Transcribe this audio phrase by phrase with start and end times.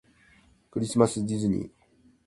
[0.71, 1.69] クリスマスディズニー